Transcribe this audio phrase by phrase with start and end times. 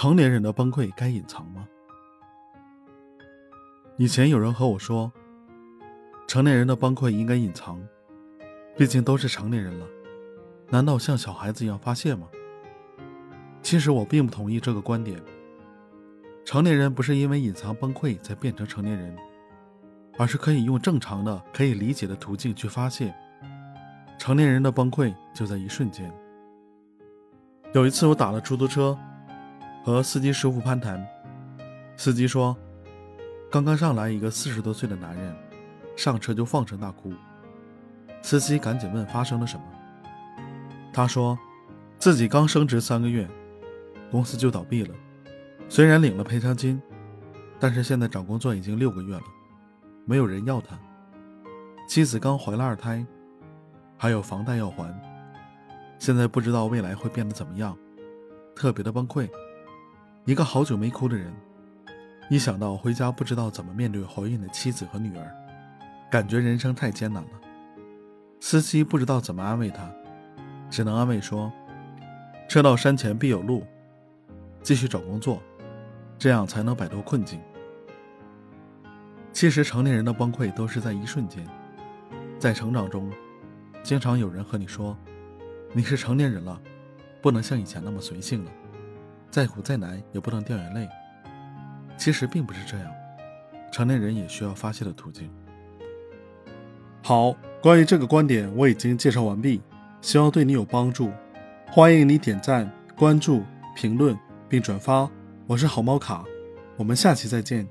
[0.00, 1.66] 成年人的崩溃该隐藏吗？
[3.96, 5.12] 以前有人和我说，
[6.28, 7.82] 成年人的崩溃应该隐藏，
[8.76, 9.84] 毕竟都是成年人了，
[10.68, 12.28] 难道像小孩子一样发泄吗？
[13.60, 15.20] 其实我并不同意这个观点。
[16.44, 19.16] 成年人不是因为隐藏崩溃才变成成年人，
[20.16, 23.12] 而是可以用正常的、可以理解的途径去发泄。
[24.16, 26.08] 成年人的崩溃就在一瞬间。
[27.72, 28.96] 有一次我打了出租车。
[29.88, 31.02] 和司机师傅攀谈，
[31.96, 32.54] 司机说
[33.50, 35.34] ：“刚刚上来一个四十多岁的男人，
[35.96, 37.10] 上车就放声大哭。”
[38.20, 39.62] 司机赶紧问发生了什么。
[40.92, 41.38] 他说
[41.96, 43.26] ：“自己刚升职三个月，
[44.10, 44.94] 公司就倒闭了。
[45.70, 46.78] 虽然领了赔偿金，
[47.58, 49.24] 但是现在找工作已经六个月了，
[50.04, 50.78] 没有人要他。
[51.88, 53.06] 妻子刚怀了二胎，
[53.96, 54.94] 还有房贷要还，
[55.98, 57.74] 现在不知道未来会变得怎么样，
[58.54, 59.26] 特别的崩溃。”
[60.28, 61.32] 一个好久没哭的人，
[62.28, 65.34] 一想到回家不知道怎么面对怀孕的妻子和女儿，
[66.10, 67.30] 感觉人生太艰难了。
[68.38, 69.90] 司机不知道怎么安慰他，
[70.68, 71.50] 只能安慰说
[72.46, 73.64] ：“车到山前必有路，
[74.62, 75.40] 继续找工作，
[76.18, 77.40] 这样才能摆脱困境。”
[79.32, 81.42] 其实成年人的崩溃都是在一瞬间。
[82.38, 83.10] 在成长中，
[83.82, 84.94] 经常有人和你说
[85.72, 86.60] ：“你是成年人了，
[87.22, 88.52] 不能像以前那么随性了。”
[89.30, 90.88] 再苦再难也不能掉眼泪。
[91.96, 92.90] 其实并不是这样，
[93.72, 95.30] 成年人也需要发泄的途径。
[97.02, 99.62] 好，关于这个观点我已经介绍完毕，
[100.00, 101.10] 希望对你有帮助。
[101.70, 103.42] 欢迎你点赞、关注、
[103.74, 105.08] 评论并转发。
[105.46, 106.24] 我是好猫卡，
[106.76, 107.66] 我们下期再见。